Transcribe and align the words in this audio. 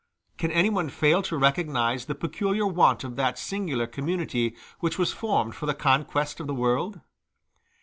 Can 0.39 0.49
anyone 0.49 0.89
fail 0.89 1.21
to 1.21 1.37
recognize 1.37 2.05
the 2.05 2.15
peculiar 2.15 2.65
want 2.65 3.03
of 3.03 3.17
that 3.17 3.37
singular 3.37 3.85
community 3.85 4.55
which 4.79 4.97
was 4.97 5.13
formed 5.13 5.53
for 5.53 5.67
the 5.67 5.75
conquest 5.75 6.39
of 6.39 6.47
the 6.47 6.55
world? 6.55 7.01